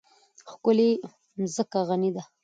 ښکلې 0.49 0.89
مځکه 1.39 1.79
غني 1.87 2.09
ده. 2.15 2.23